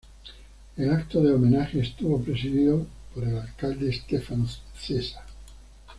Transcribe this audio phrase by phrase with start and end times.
[0.77, 5.23] El acto de homenaje estuvo presidido por el alcalde, Stefano Cesa.